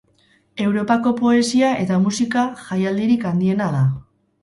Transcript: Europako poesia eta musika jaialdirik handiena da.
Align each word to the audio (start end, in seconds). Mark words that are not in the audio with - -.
Europako 0.67 1.13
poesia 1.19 1.71
eta 1.83 2.01
musika 2.09 2.49
jaialdirik 2.73 3.33
handiena 3.35 3.73
da. 3.81 3.89